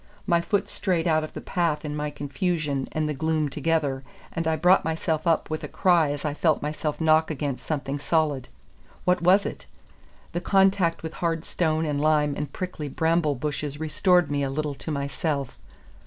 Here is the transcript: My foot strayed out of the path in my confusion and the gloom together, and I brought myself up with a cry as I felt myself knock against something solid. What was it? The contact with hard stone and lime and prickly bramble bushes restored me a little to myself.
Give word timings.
My 0.25 0.41
foot 0.41 0.67
strayed 0.67 1.07
out 1.07 1.23
of 1.23 1.33
the 1.33 1.41
path 1.41 1.85
in 1.85 1.95
my 1.95 2.09
confusion 2.09 2.87
and 2.91 3.07
the 3.07 3.13
gloom 3.13 3.49
together, 3.49 4.01
and 4.33 4.47
I 4.47 4.55
brought 4.55 4.83
myself 4.83 5.27
up 5.27 5.51
with 5.51 5.63
a 5.63 5.67
cry 5.67 6.09
as 6.09 6.25
I 6.25 6.33
felt 6.33 6.59
myself 6.59 6.99
knock 6.99 7.29
against 7.29 7.63
something 7.67 7.99
solid. 7.99 8.47
What 9.05 9.21
was 9.21 9.45
it? 9.45 9.67
The 10.31 10.41
contact 10.41 11.03
with 11.03 11.13
hard 11.21 11.45
stone 11.45 11.85
and 11.85 12.01
lime 12.01 12.33
and 12.35 12.51
prickly 12.51 12.87
bramble 12.89 13.35
bushes 13.35 13.79
restored 13.79 14.31
me 14.31 14.41
a 14.41 14.49
little 14.49 14.73
to 14.73 14.89
myself. 14.89 15.55